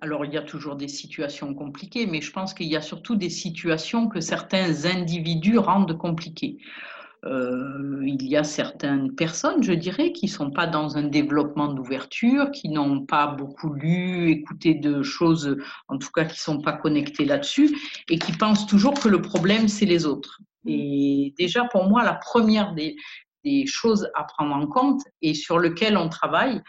[0.00, 3.16] Alors, il y a toujours des situations compliquées, mais je pense qu'il y a surtout
[3.16, 6.58] des situations que certains individus rendent compliquées.
[7.24, 11.72] Euh, il y a certaines personnes, je dirais, qui ne sont pas dans un développement
[11.72, 15.56] d'ouverture, qui n'ont pas beaucoup lu, écouté de choses,
[15.88, 17.76] en tout cas qui ne sont pas connectées là-dessus,
[18.08, 20.40] et qui pensent toujours que le problème, c'est les autres.
[20.64, 20.70] Mmh.
[20.70, 22.96] Et déjà, pour moi, la première des,
[23.66, 26.60] choses à prendre en compte et sur lequel on travaille,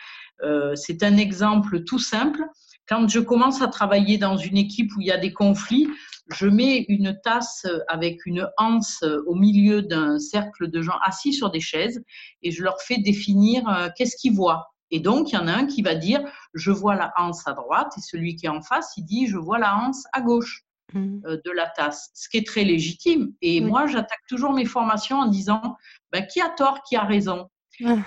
[0.43, 2.43] euh, c'est un exemple tout simple.
[2.87, 5.87] Quand je commence à travailler dans une équipe où il y a des conflits,
[6.31, 11.51] je mets une tasse avec une anse au milieu d'un cercle de gens assis sur
[11.51, 12.03] des chaises
[12.41, 14.69] et je leur fais définir euh, qu'est-ce qu'ils voient.
[14.91, 16.21] Et donc, il y en a un qui va dire
[16.53, 19.37] je vois la anse à droite et celui qui est en face, il dit je
[19.37, 21.19] vois la anse à gauche mmh.
[21.25, 23.33] euh, de la tasse, ce qui est très légitime.
[23.41, 25.77] Et moi, j'attaque toujours mes formations en disant
[26.11, 27.49] ben, qui a tort, qui a raison?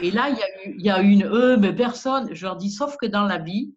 [0.01, 2.33] Et là, il y, a, il y a une euh, mais personne.
[2.33, 3.75] Je leur dis sauf que dans la vie,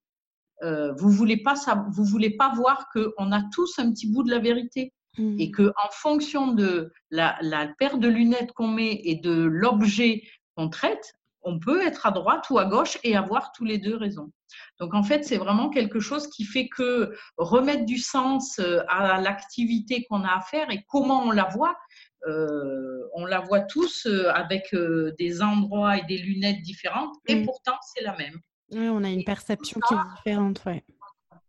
[0.63, 1.55] euh, vous voulez pas
[1.89, 5.39] vous voulez pas voir qu'on a tous un petit bout de la vérité mmh.
[5.39, 7.37] et que en fonction de la,
[7.77, 10.23] paire de lunettes qu'on met et de l'objet
[10.55, 13.95] qu'on traite, on peut être à droite ou à gauche et avoir tous les deux
[13.95, 14.31] raison.
[14.79, 19.21] Donc en fait, c'est vraiment quelque chose qui fait que remettre du sens euh, à
[19.21, 21.77] l'activité qu'on a à faire et comment on la voit,
[22.27, 24.75] euh, on la voit tous avec
[25.17, 27.45] des endroits et des lunettes différentes et mmh.
[27.45, 28.41] pourtant c'est la même.
[28.71, 30.61] Oui, on a une perception qui est différente.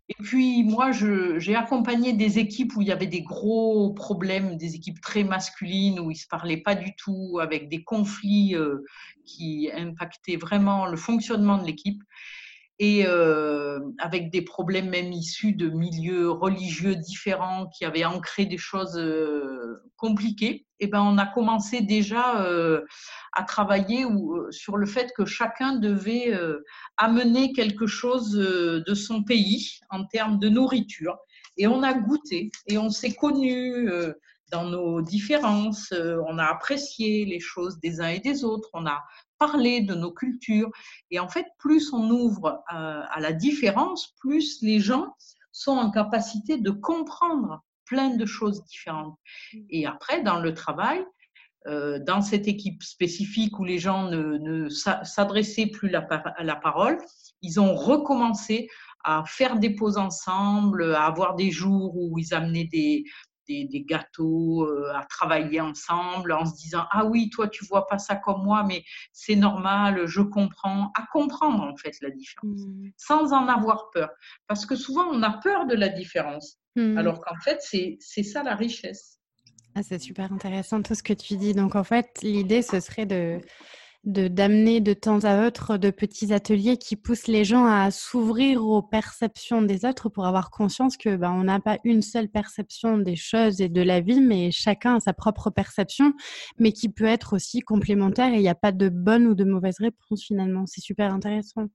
[0.09, 4.75] Et puis, moi, j'ai accompagné des équipes où il y avait des gros problèmes, des
[4.75, 8.85] équipes très masculines, où ils ne se parlaient pas du tout, avec des conflits euh,
[9.25, 12.03] qui impactaient vraiment le fonctionnement de l'équipe
[12.81, 18.57] et euh, avec des problèmes même issus de milieux religieux différents qui avaient ancré des
[18.57, 22.81] choses euh, compliquées, et eh ben on a commencé déjà euh,
[23.35, 24.07] à travailler
[24.51, 26.33] sur le fait que chacun devait
[26.97, 31.19] amener quelque chose de son pays en termes de nourriture.
[31.59, 33.91] Et on a goûté et on s'est connus
[34.51, 39.03] dans nos différences, on a apprécié les choses des uns et des autres, on a
[39.41, 40.71] parler de nos cultures.
[41.11, 45.17] Et en fait, plus on ouvre euh, à, la différence, plus les gens
[45.51, 49.17] sont en capacité de comprendre plein de choses différentes.
[49.53, 49.59] Mm.
[49.71, 51.05] Et après, dans le travail,
[51.67, 56.99] euh, dans cette équipe spécifique où les gens ne, s'adressaient plus à la parole,
[57.43, 58.69] ils ont recommencé
[59.05, 63.05] à faire des pauses ensemble, à avoir des jours où ils amenaient des,
[63.67, 67.99] des, gâteaux, euh, à travailler ensemble en se disant ah oui toi tu vois pas
[67.99, 72.89] ça comme moi mais c'est normal, je comprends, à comprendre en fait la différence mmh.
[72.97, 74.11] sans en avoir peur
[74.47, 76.99] parce que souvent on a peur de la différence mmh.
[76.99, 79.19] alors qu'en fait c'est ça la richesse.
[79.75, 81.55] Ah, c'est super intéressant tout ce que tu dis.
[81.55, 83.41] Donc en fait l'idée ce serait de
[84.05, 88.65] de d'amener de temps à autre de petits ateliers qui poussent les gens à s'ouvrir
[88.65, 92.99] aux perceptions des autres pour avoir conscience que ben, on n'a pas une seule perception
[92.99, 96.15] des choses et de la vie, mais chacun a sa propre perception,
[96.59, 99.45] mais qui peut être aussi complémentaire et il n'y a pas de bonne ou de
[99.45, 100.65] mauvaise réponse finalement.
[100.67, 101.67] C'est super intéressant.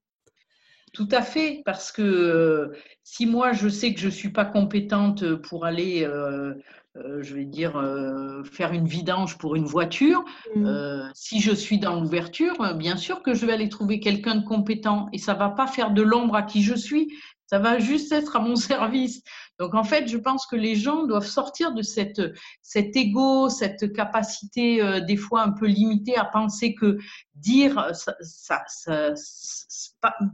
[0.95, 4.45] Tout à fait, parce que euh, si moi je sais que je ne suis pas
[4.45, 6.53] compétente pour aller euh,
[6.95, 7.73] euh, je vais dire,
[8.49, 10.23] faire une vidange pour une voiture.
[10.55, 11.11] Mmh.
[11.13, 15.09] Si je suis dans l'ouverture, bien sûr que je vais aller trouver quelqu'un de compétent
[15.11, 17.13] et ça va pas faire de l'ombre à qui je suis.
[17.47, 19.21] Ça va juste être à mon service.
[19.59, 22.21] Donc en fait, je pense que les gens doivent sortir de cette,
[22.61, 26.97] cet ego, cette capacité euh, des fois un peu limitée à penser que
[27.35, 28.15] dire ça,
[28.67, 29.13] ça,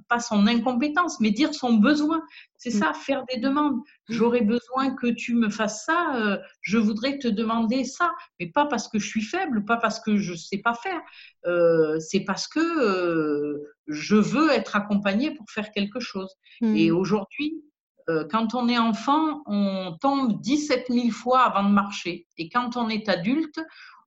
[0.08, 2.22] pas, son incompétence, mais dire son besoin.
[2.58, 3.80] C'est ça, faire des demandes.
[4.08, 8.68] J'aurais besoin que tu me fasses ça, euh, je voudrais te demander ça, mais pas
[8.68, 11.02] parce que je suis faible, pas parce que je ne sais pas faire,
[11.48, 16.30] euh, c'est parce que je veux être accompagnée pour faire quelque chose.
[16.62, 16.96] Et mmh.
[16.96, 17.71] aujourd'hui, euh,
[18.30, 22.28] quand on est enfant, on tombe 17 000 fois avant de marcher.
[22.38, 23.60] Et quand on est adulte,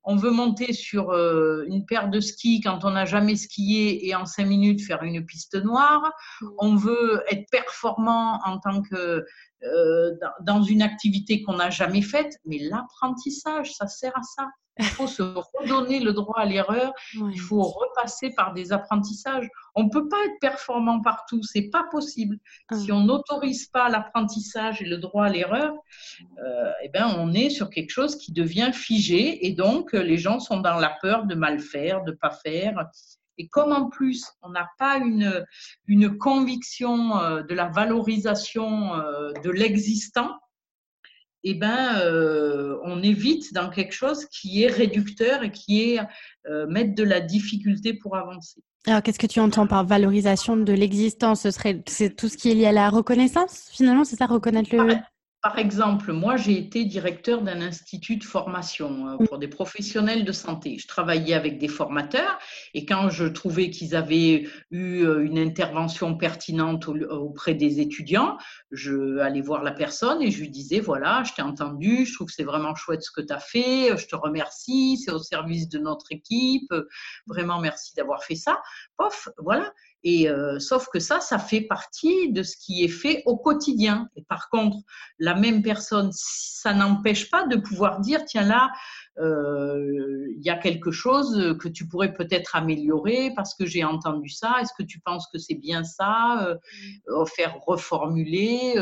[0.05, 4.15] on veut monter sur euh, une paire de skis quand on n'a jamais skié et
[4.15, 6.13] en cinq minutes faire une piste noire.
[6.59, 9.25] On veut être performant en tant que
[10.41, 14.49] dans une activité qu'on n'a jamais faite, mais l'apprentissage, ça sert à ça.
[14.79, 15.23] Il faut se
[15.61, 16.93] redonner le droit à l'erreur.
[17.15, 19.49] Il faut repasser par des apprentissages.
[19.75, 21.43] On ne peut pas être performant partout.
[21.43, 22.39] C'est pas possible.
[22.71, 22.77] Ah.
[22.77, 25.75] Si on n'autorise pas l'apprentissage et le droit à l'erreur,
[26.45, 29.47] euh, eh ben, on est sur quelque chose qui devient figé.
[29.47, 32.75] Et donc, les gens sont dans la peur de mal faire, de pas faire.
[33.39, 35.45] Et comme en plus, on n'a pas une,
[35.87, 40.39] une conviction euh, de la valorisation euh, de l'existant,
[41.43, 46.01] eh ben, euh, on évite dans quelque chose qui est réducteur et qui est
[46.69, 48.63] mettre de la difficulté pour avancer.
[48.87, 51.43] Alors, qu'est-ce que tu entends par valorisation de l'existence?
[51.43, 54.75] Ce serait c'est tout ce qui est lié à la reconnaissance, finalement, c'est ça, reconnaître
[54.75, 54.95] le.
[55.45, 60.33] Par exemple, moi, j'ai été directeur d'un institut de formation euh, pour des professionnels de
[60.33, 60.79] santé.
[60.79, 62.39] Je travaillais avec des formateurs
[62.73, 68.39] et quand je trouvais qu'ils avaient eu euh, une intervention pertinente auprès des étudiants,
[68.71, 72.29] je allais voir la personne et je lui disais, voilà, je t'ai entendu, je trouve
[72.29, 75.69] que c'est vraiment chouette ce que tu as fait, je te remercie, c'est au service
[75.69, 76.73] de notre équipe,
[77.27, 78.63] vraiment merci d'avoir fait ça.
[78.97, 79.71] Pof, voilà.
[80.05, 84.09] Et euh, sauf que ça, ça fait partie de ce qui est fait au quotidien.
[84.17, 84.77] Et par contre,
[85.19, 88.71] la même personne, ça n'empêche pas de pouvoir dire, tiens là,
[89.19, 94.29] euh, il y a quelque chose que tu pourrais peut-être améliorer parce que j'ai entendu
[94.29, 94.57] ça.
[94.61, 96.47] Est-ce que tu penses que c'est bien ça
[97.09, 98.75] euh, Faire reformuler,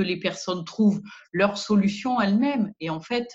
[0.00, 2.72] que les personnes trouvent leur solution elles-mêmes.
[2.80, 3.28] Et en fait,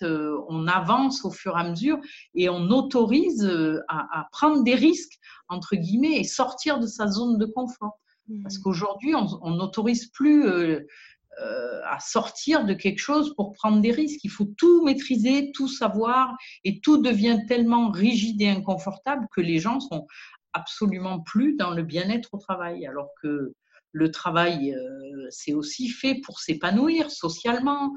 [0.49, 1.99] on avance au fur et à mesure
[2.33, 3.45] et on autorise
[3.87, 7.99] à, à prendre des risques entre guillemets, et sortir de sa zone de confort.
[8.43, 8.61] Parce mmh.
[8.63, 10.79] qu'aujourd'hui, on n'autorise plus euh,
[11.41, 14.23] euh, à sortir de quelque chose pour prendre des risques.
[14.23, 19.59] Il faut tout maîtriser, tout savoir, et tout devient tellement rigide et inconfortable que les
[19.59, 20.07] gens sont
[20.53, 23.53] absolument plus dans le bien-être au travail, alors que
[23.95, 27.95] le travail, euh, c'est aussi fait pour s'épanouir socialement,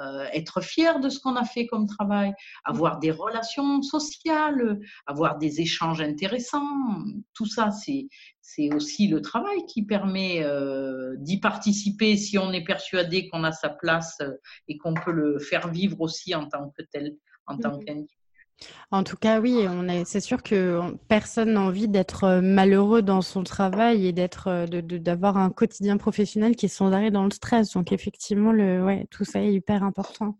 [0.00, 2.32] euh, être fier de ce qu'on a fait comme travail,
[2.64, 7.02] avoir des relations sociales, avoir des échanges intéressants.
[7.34, 13.28] Tout ça, c'est aussi le travail qui permet euh, d'y participer si on est persuadé
[13.28, 14.18] qu'on a sa place
[14.68, 18.19] et qu'on peut le faire vivre aussi en tant que tel, en tant mmh qu'individu.
[18.90, 19.66] En tout cas, oui,
[20.04, 24.66] c'est sûr que personne n'a envie d'être euh, malheureux dans son travail et d'être, euh,
[24.66, 27.72] d'avoir un quotidien professionnel qui est sans arrêt dans le stress.
[27.72, 30.38] Donc, effectivement, le, ouais, tout ça est hyper important.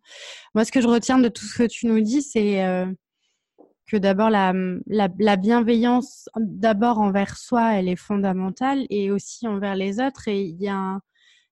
[0.55, 2.87] Moi, ce que je retiens de tout ce que tu nous dis, c'est euh,
[3.87, 4.53] que d'abord la,
[4.87, 10.29] la, bienveillance, d'abord envers soi, elle est fondamentale et aussi envers les autres.
[10.29, 11.01] Et il y a un,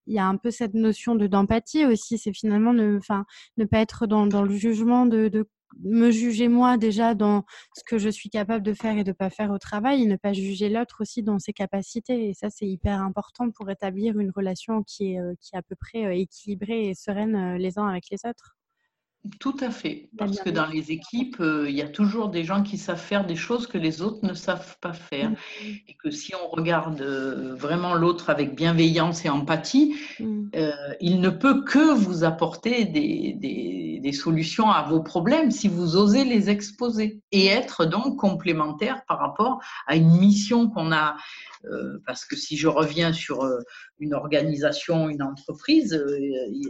[0.09, 2.19] il y a un peu cette notion de d'empathie aussi.
[2.19, 3.25] C'est finalement ne, enfin,
[3.57, 5.49] ne pas être dans, dans le jugement de, de
[5.83, 7.45] me juger moi déjà dans
[7.77, 10.33] ce que je suis capable de faire et de pas faire au travail, ne pas
[10.33, 12.29] juger l'autre aussi dans ses capacités.
[12.29, 15.63] Et ça, c'est hyper important pour établir une relation qui est, euh, qui est à
[15.63, 18.58] peu près euh, équilibrée et sereine euh, les uns avec les autres.
[19.41, 22.79] Tout à fait, parce que dans les équipes, il y a toujours des gens qui
[22.79, 25.31] savent faire des choses que les autres ne savent pas faire.
[25.31, 25.35] Mmh.
[25.89, 30.51] Et que si on regarde vraiment l'autre avec bienveillance et empathie, mmh.
[31.01, 35.97] il ne peut que vous apporter des, des, des, solutions à vos problèmes si vous
[35.97, 41.17] osez les exposer et être donc complémentaire par rapport à une mission qu'on a
[41.65, 43.59] euh, parce que si je reviens sur euh,
[43.99, 46.19] une organisation, une entreprise, euh,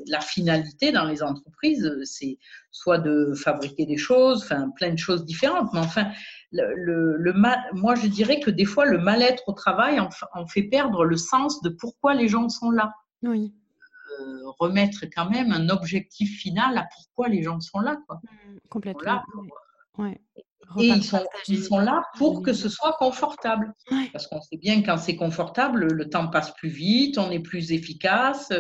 [0.07, 2.38] la finalité dans les entreprises, c'est
[2.71, 6.11] soit de fabriquer des choses, enfin plein de choses différentes, mais enfin,
[6.53, 7.33] le, le,
[7.73, 11.63] moi je dirais que des fois le mal-être au travail en, fait perdre le sens
[11.63, 12.93] de pourquoi les gens sont là.
[13.23, 13.53] Oui.
[14.59, 17.97] remettre quand même un objectif final à pourquoi les gens sont là.
[18.07, 18.21] Quoi.
[18.23, 19.23] Mmh, complètement.
[19.99, 20.21] ouais.
[20.79, 23.73] Et ils sont, ils sont, là pour que ce soit confortable.
[24.13, 27.73] Parce qu'on sait bien quand c'est confortable, le temps passe plus vite, on est plus
[27.73, 28.53] efficace.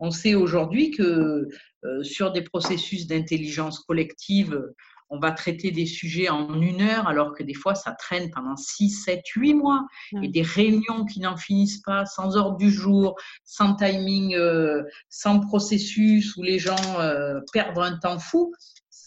[0.00, 1.48] On sait aujourd'hui que
[1.84, 4.60] euh, sur des processus d'intelligence collective,
[5.08, 8.56] on va traiter des sujets en une heure, alors que des fois, ça traîne pendant
[8.56, 9.86] 6, 7, 8 mois.
[10.22, 15.40] Et des réunions qui n'en finissent pas, sans ordre du jour, sans timing, euh, sans
[15.40, 18.52] processus, où les gens euh, perdent un temps fou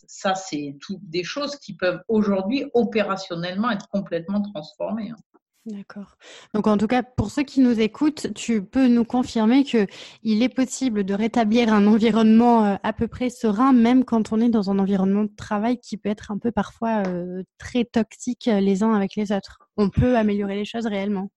[0.08, 5.12] ça, c'est tout des choses qui peuvent aujourd'hui opérationnellement être complètement transformées.
[5.12, 5.40] Hein.
[5.66, 6.18] D'accord.
[6.54, 9.86] Donc en tout cas, pour ceux qui nous écoutent, tu peux nous confirmer que
[10.24, 14.40] il est possible de rétablir un environnement euh, à peu près serein, même quand on
[14.40, 18.48] est dans un environnement de travail qui peut être un peu parfois euh, très toxique
[18.48, 19.60] euh, les uns avec les autres.
[19.78, 21.30] On peut améliorer les choses réellement.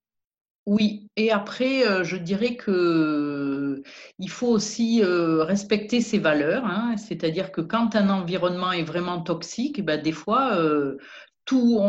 [0.66, 3.82] Oui, et après, euh, je dirais que
[4.20, 6.94] il faut aussi euh, respecter ses valeurs, hein.
[6.96, 10.98] c'est-à-dire que quand un environnement est vraiment toxique, ben, des fois, euh,
[11.44, 11.80] tout,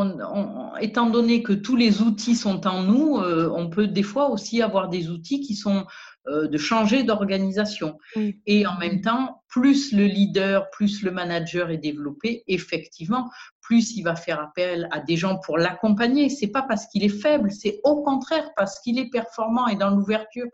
[0.82, 4.90] étant donné que tous les outils sont en nous, on peut des fois aussi avoir
[4.90, 5.86] des outils qui sont
[6.28, 7.98] euh, de changer d'organisation.
[8.46, 14.04] Et en même temps, plus le leader, plus le manager est développé, effectivement, plus il
[14.04, 16.30] va faire appel à des gens pour l'accompagner.
[16.30, 19.90] C'est pas parce qu'il est faible, c'est au contraire parce qu'il est performant et dans
[19.90, 20.48] l'ouverture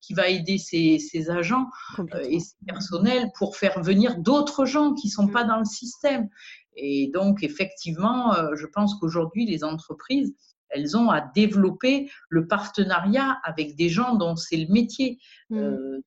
[0.00, 1.66] qui va aider ses, agents
[1.98, 5.32] euh, et ses personnels pour faire venir d'autres gens qui sont mm.
[5.32, 6.28] pas dans le système.
[6.76, 10.34] Et donc, effectivement, euh, je pense qu'aujourd'hui, les entreprises,
[10.70, 15.18] elles ont à développer le partenariat avec des gens dont c'est le métier.
[15.50, 15.58] Mm.
[15.58, 16.00] Euh,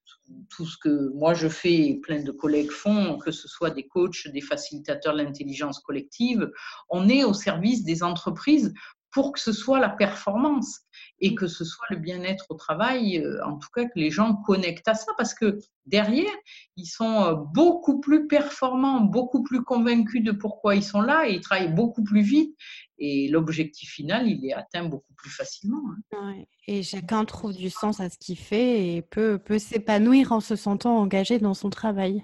[0.49, 3.88] tout, ce que moi je fais et plein de collègues font, que ce soit des
[3.88, 6.51] coachs, des facilitateurs de l'intelligence collective,
[6.89, 8.74] on est au service des entreprises
[9.12, 10.82] pour que ce soit la performance
[11.20, 14.36] et que ce soit le bien-être au travail, euh, en tout cas que les gens
[14.36, 16.32] connectent à ça, parce que derrière,
[16.76, 21.34] ils sont euh, beaucoup plus performants, beaucoup plus convaincus de pourquoi ils sont là, et
[21.34, 22.55] ils travaillent beaucoup plus vite,
[22.97, 25.82] et l'objectif final, il est atteint beaucoup plus facilement.
[26.14, 26.43] Hein.
[26.68, 30.55] Et chacun trouve du sens à ce qu'il fait et peut, peut s'épanouir en se
[30.55, 32.24] sentant engagé dans son travail.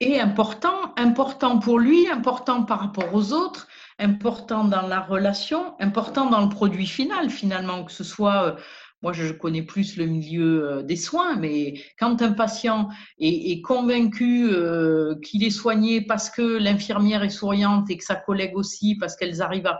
[0.00, 3.68] Et important, important pour lui, important par rapport aux autres,
[3.98, 8.60] important dans la relation, important dans le produit final finalement, que ce soit, euh,
[9.02, 12.88] moi je connais plus le milieu euh, des soins, mais quand un patient
[13.18, 18.56] est, convaincu euh, qu'il est soigné parce que l'infirmière est souriante et que sa collègue
[18.56, 19.70] aussi, parce qu'elles arrivent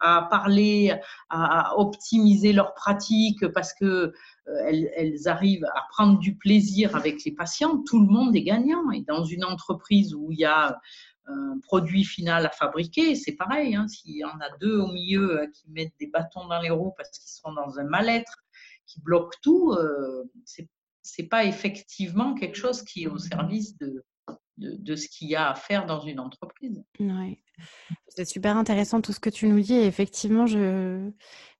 [0.00, 0.94] à, parler,
[1.28, 4.12] à, optimiser leur pratique, parce que
[4.66, 8.90] elles, arrivent à prendre du plaisir avec les patients, tout le monde est gagnant.
[8.90, 10.80] Et dans une entreprise où il y a
[11.62, 13.74] produit final à fabriquer, c'est pareil.
[13.74, 16.70] Hein, S'il y en a deux au milieu euh, qui mettent des bâtons dans les
[16.70, 18.38] roues parce qu'ils sont dans un mal-être,
[18.86, 20.24] qui bloquent tout, euh,
[21.02, 24.04] c'est pas effectivement quelque chose qui est au service de,
[24.60, 26.82] de, de ce qu'il y a à faire dans une entreprise.
[28.08, 29.74] C'est super intéressant tout ce que tu nous dis.
[29.74, 31.10] effectivement, je,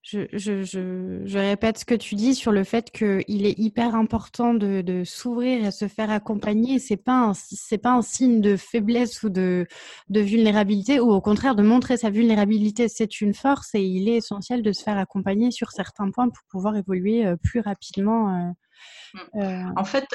[0.03, 4.55] je, je, je, répète ce que tu dis sur le fait qu'il est hyper important
[4.55, 6.79] de, de s'ouvrir et se faire accompagner.
[6.79, 9.67] C'est pas c'est pas un signe de faiblesse ou de,
[10.09, 14.17] de vulnérabilité, ou au contraire de montrer sa vulnérabilité, c'est une force et il est
[14.17, 18.35] essentiel de se faire accompagner sur certains points pour pouvoir évoluer euh, plus rapidement.
[18.35, 18.51] Euh,
[19.37, 19.65] euh.
[19.77, 20.07] En fait,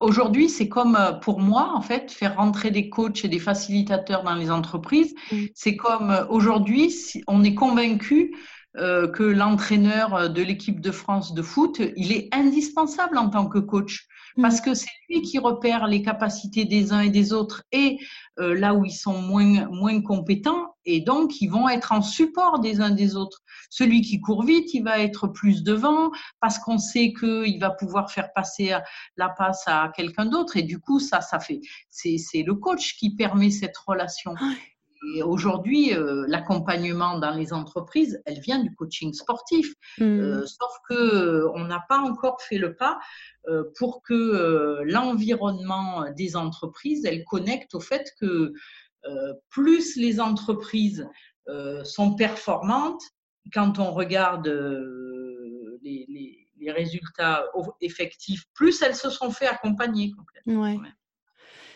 [0.00, 4.34] Aujourd'hui, c'est comme pour moi, en fait, faire rentrer des coachs et des facilitateurs dans
[4.34, 5.14] les entreprises.
[5.30, 5.36] Mmh.
[5.54, 6.94] C'est comme aujourd'hui,
[7.26, 8.34] on est convaincu
[8.76, 13.58] euh, que l'entraîneur de l'équipe de France de foot, il est indispensable en tant que
[13.58, 14.42] coach mm.
[14.42, 17.98] parce que c'est lui qui repère les capacités des uns et des autres et
[18.38, 22.60] euh, là où ils sont moins, moins compétents et donc ils vont être en support
[22.60, 23.40] des uns des autres.
[23.70, 26.10] Celui qui court vite, il va être plus devant
[26.40, 28.76] parce qu'on sait qu'il va pouvoir faire passer
[29.16, 31.60] la passe à quelqu'un d'autre et du coup ça, ça fait,
[31.90, 34.34] c'est le coach qui permet cette relation.
[35.14, 39.74] Et aujourd'hui, euh, l'accompagnement dans les entreprises, elle vient du coaching sportif.
[39.98, 40.02] Mmh.
[40.02, 42.98] Euh, sauf que euh, on n'a pas encore fait le pas
[43.78, 48.52] pour que l'environnement des entreprises, elle connecte au fait que
[49.48, 51.08] plus les entreprises
[51.84, 53.02] sont performantes,
[53.52, 54.46] quand on regarde
[55.82, 57.44] les, les, les, résultats
[57.80, 60.78] effectifs, plus elles se sont fait accompagner complètement.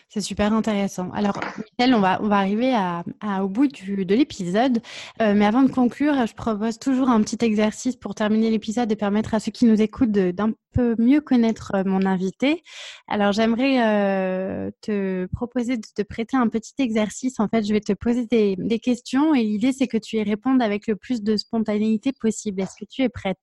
[0.07, 1.11] C'est super intéressant.
[1.11, 3.03] Alors, Michel, on va, on va arriver à,
[3.43, 4.81] au bout de l'épisode.
[5.21, 8.95] Euh, mais avant de conclure, je propose toujours un petit exercice pour terminer l'épisode et
[8.95, 12.63] permettre à ceux qui nous écoutent d'un peu mieux connaître euh, mon invité.
[13.09, 17.39] Alors, j'aimerais euh, te proposer de te prêter un petit exercice.
[17.39, 20.23] En fait, je vais te poser des, des questions et l'idée, c'est que tu y
[20.23, 22.61] répondes avec le plus de spontanéité possible.
[22.61, 23.37] Est-ce que tu es prête?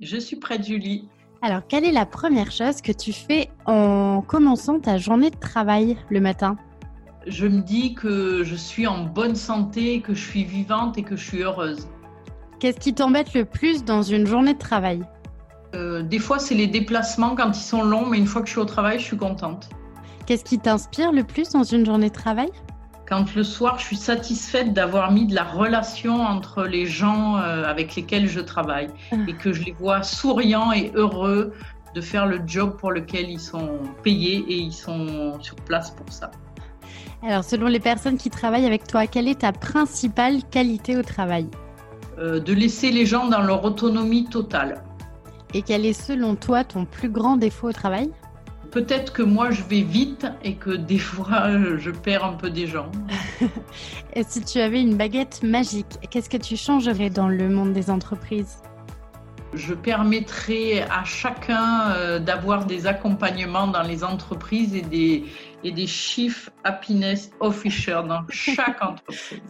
[0.00, 1.08] Je suis prête, Julie.
[1.42, 5.96] Alors, quelle est la première chose que tu fais en commençant ta journée de travail
[6.10, 6.56] le matin?
[7.26, 11.16] Je me dis que je suis en bonne santé, que je suis vivante et que
[11.16, 11.88] je suis heureuse.
[12.58, 15.02] Qu'est-ce qui t'embête le plus dans une journée de travail?
[15.74, 18.52] Euh, Des fois, c'est les déplacements quand ils sont longs, mais une fois que je
[18.52, 19.70] suis au travail, je suis contente.
[20.26, 22.50] Qu'est-ce qui t'inspire le plus dans une journée de travail?
[23.10, 27.64] Quand le soir, je suis satisfaite d'avoir mis de la relation entre les gens euh,
[27.64, 29.16] avec lesquels je travaille ah.
[29.26, 31.52] et que je les vois souriants et heureux
[31.96, 36.06] de faire le job pour lequel ils sont payés et ils sont sur place pour
[36.12, 36.30] ça.
[37.24, 41.48] Alors, selon les personnes qui travaillent avec toi, quelle est ta principale qualité au travail?
[42.18, 44.84] Euh, De laisser les gens dans leur autonomie totale.
[45.52, 48.12] Et quel est selon toi ton plus grand défaut au travail?
[48.70, 52.66] Peut-être que moi je vais vite et que des fois je perds un peu des
[52.66, 52.90] gens.
[54.14, 57.90] et si tu avais une baguette magique, qu'est-ce que tu changerais dans le monde des
[57.90, 58.58] entreprises?
[59.52, 65.24] Je permettrais à chacun euh, d'avoir des accompagnements dans les entreprises et des,
[65.64, 69.40] et des chiffres happiness officers dans chaque entreprise.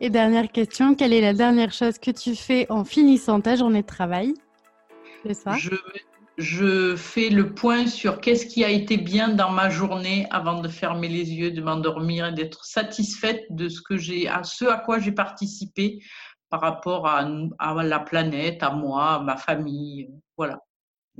[0.00, 3.82] Et dernière question, quelle est la dernière chose que tu fais en finissant ta journée
[3.82, 4.34] de travail?
[5.24, 5.70] Je,
[6.36, 10.68] je fais le point sur qu'est-ce qui a été bien dans ma journée avant de
[10.68, 14.78] fermer les yeux, de m'endormir et d'être satisfaite de ce que j'ai, à ce à
[14.78, 16.02] quoi j'ai participé
[16.50, 17.24] par rapport à,
[17.82, 20.10] la planète, à moi, à ma famille.
[20.36, 20.60] Voilà.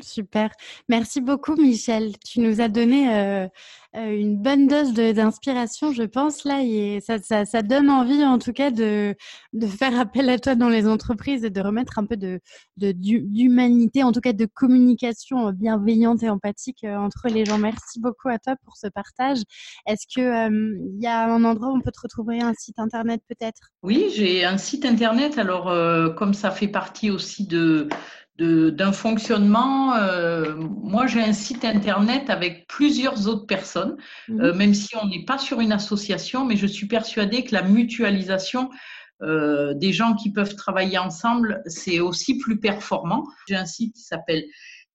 [0.00, 0.50] Super.
[0.88, 2.16] Merci beaucoup, Michel.
[2.18, 3.48] Tu nous as donné euh,
[3.94, 6.62] une bonne dose d'inspiration, je pense, là.
[6.62, 9.14] Et ça, donne envie, en tout cas, de,
[9.52, 12.40] de, faire appel à toi dans les entreprises et de remettre un peu de
[12.76, 17.58] d'humanité, en tout cas de communication bienveillante et empathique euh, entre les gens.
[17.58, 19.38] Merci beaucoup à toi pour ce partage.
[19.86, 23.22] Est-ce qu'il il y a un endroit où on peut te retrouver, un site internet
[23.28, 23.70] peut-être?
[23.82, 25.38] Oui, j'ai un site internet.
[25.38, 25.66] Alors,
[26.16, 27.88] comme ça fait partie aussi de
[28.38, 29.94] d'un fonctionnement.
[29.94, 33.96] Euh, moi, j'ai un site internet avec plusieurs autres personnes,
[34.28, 34.40] mhm.
[34.40, 37.62] euh, même si on n'est pas sur une association, mais je suis persuadée que la
[37.62, 38.70] mutualisation
[39.22, 43.24] euh, des gens qui peuvent travailler ensemble, c'est aussi plus performant.
[43.48, 44.44] J'ai un site qui s'appelle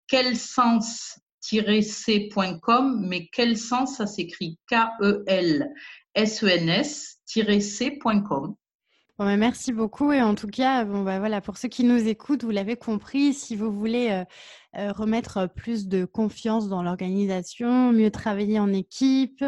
[0.08, 1.22] quel sens-c.com,
[3.08, 4.60] mais quel sens, ça s'écrit
[9.20, 12.43] K-E-L-S-E-N-S-C.com merci beaucoup et en tout cas, bon, bah, voilà, pour ceux qui nous écoutent,
[12.43, 14.24] vous l'avez compris, si vous voulez euh,
[14.80, 19.43] euh, remettre plus de confiance dans l'organisation, mieux travailler en équipe,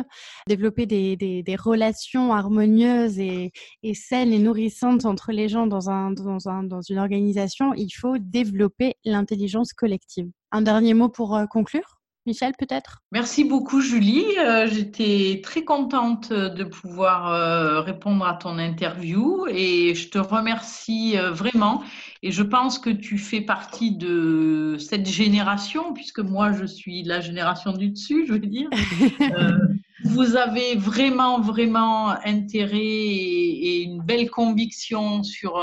[0.48, 3.52] développer des, des, des relations harmonieuses et,
[3.84, 7.92] et, saines et nourrissantes entre les gens dans, un, dans, un, dans une organisation, il
[7.92, 10.30] faut développer l'intelligence collective.
[10.52, 12.01] Un dernier mot pour euh, conclure?
[12.28, 13.02] Michel, peut-être?
[13.12, 14.38] Merci beaucoup, Julie.
[14.38, 21.18] Euh, j'étais très contente de pouvoir euh, répondre à ton interview et je te remercie
[21.18, 21.84] euh, vraiment.
[22.22, 27.22] Et je pense que tu fais partie de cette génération, puisque moi, je suis la
[27.22, 28.70] génération du dessus, je veux dire.
[30.04, 35.60] vous avez vraiment, vraiment intérêt et, et une belle conviction sur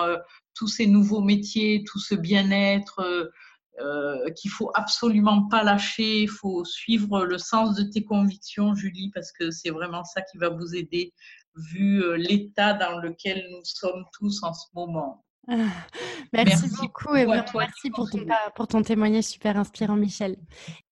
[0.55, 3.31] tous ces nouveaux métiers, tout ce bien-être
[3.81, 9.11] euh, qu'il faut absolument pas lâcher, il faut suivre le sens de tes convictions, Julie,
[9.15, 11.13] parce que c'est vraiment ça qui va vous aider,
[11.55, 15.25] vu euh, l'état dans lequel nous sommes tous en ce moment.
[15.51, 15.55] Ah,
[16.33, 20.37] merci, beaucoup et merci pour ton, pour ton témoignage super inspirant, Michel.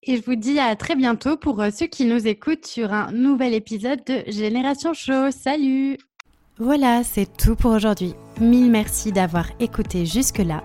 [0.03, 3.13] Et je vous dis à très bientôt pour euh, ceux qui nous écoutent sur un
[3.13, 5.31] nouvel épisode de Génération Show.
[5.31, 5.99] Salut
[6.59, 8.15] Voilà, c'est tout pour aujourd'hui.
[8.41, 10.65] Mille merci d'avoir écouté jusque-là